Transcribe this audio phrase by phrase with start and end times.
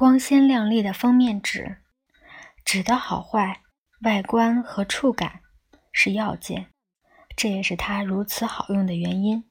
[0.00, 1.76] 光鲜亮丽的封面纸，
[2.64, 3.60] 纸的好坏、
[4.00, 5.40] 外观和触感
[5.92, 6.68] 是要件，
[7.36, 9.44] 这也是它如此好用的原因。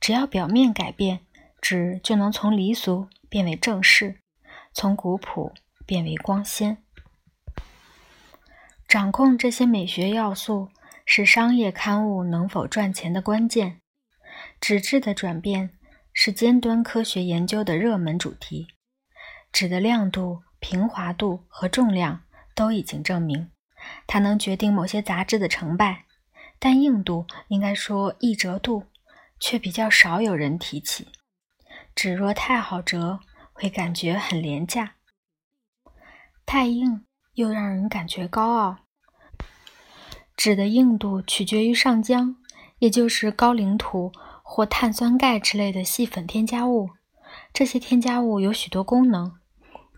[0.00, 1.20] 只要表面改变，
[1.60, 4.22] 纸就能从离俗变为正式，
[4.72, 5.52] 从古朴
[5.84, 6.78] 变为光鲜。
[8.88, 10.70] 掌控这些美学要素，
[11.04, 13.82] 是商业刊物能否赚钱的关键。
[14.58, 15.68] 纸质的转变
[16.14, 18.68] 是尖端科学研究的热门主题。
[19.54, 22.24] 纸的亮度、平滑度和重量
[22.56, 23.52] 都已经证明，
[24.04, 26.06] 它能决定某些杂志的成败。
[26.58, 28.86] 但硬度，应该说易折度，
[29.38, 31.06] 却比较少有人提起。
[31.94, 33.20] 纸若太好折，
[33.52, 34.94] 会感觉很廉价；
[36.44, 38.78] 太硬，又让人感觉高傲。
[40.36, 42.34] 纸的硬度取决于上浆，
[42.80, 44.10] 也就是高岭土
[44.42, 46.90] 或碳酸钙之类的细粉添加物。
[47.52, 49.38] 这些添加物有许多功能。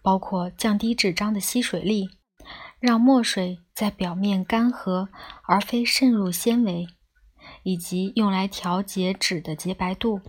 [0.07, 2.09] 包括降低纸张的吸水力，
[2.79, 5.09] 让墨水在表面干涸
[5.49, 6.87] 而非渗入纤维，
[7.65, 10.21] 以及用来调节纸的洁白度。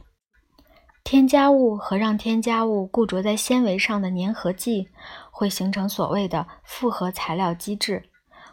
[1.03, 4.89] 添加物和让添加物固着在纤维上的粘合剂
[5.29, 8.09] 会形成所谓的复合材料机制，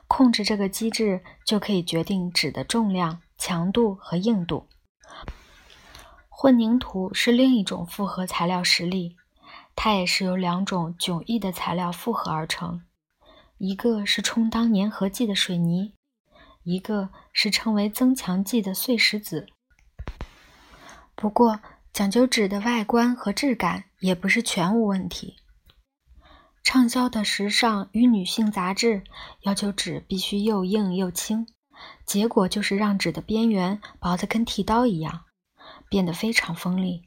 [0.06, 4.66] 控制这个机制就可以决定纸的重量、强度和硬度。
[6.28, 9.16] 混凝土是另一种复合材料实例。
[9.76, 12.82] 它也是由两种迥异的材料复合而成，
[13.58, 15.94] 一个是充当粘合剂的水泥，
[16.62, 19.46] 一个是称为增强剂的碎石子。
[21.14, 21.60] 不过，
[21.92, 25.36] 讲究纸的外观和质感也不是全无问题。
[26.62, 29.04] 畅销的时尚与女性杂志
[29.42, 31.46] 要求纸必须又硬又轻，
[32.06, 35.24] 结果就是让纸的边缘薄得跟剃刀一样，
[35.90, 37.04] 变得非常锋利。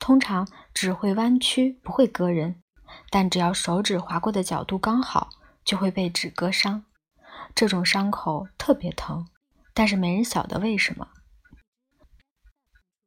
[0.00, 2.60] 通常纸会弯曲，不会割人，
[3.10, 5.28] 但只要手指划过的角度刚好，
[5.64, 6.84] 就会被纸割伤。
[7.54, 9.28] 这种伤口特别疼，
[9.74, 11.08] 但是没人晓得为什么。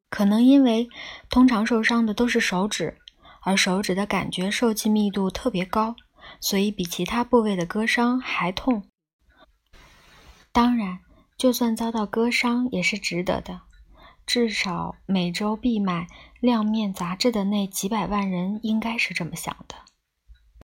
[0.09, 0.87] 可能因为
[1.29, 2.99] 通常受伤的都是手指，
[3.41, 5.95] 而手指的感觉受气密度特别高，
[6.39, 8.87] 所以比其他部位的割伤还痛。
[10.51, 10.99] 当然，
[11.35, 13.61] 就算遭到割伤也是值得的。
[14.25, 16.01] 至少每周必买
[16.39, 19.92] 《亮面》杂志的那几百万人应该是这么想的。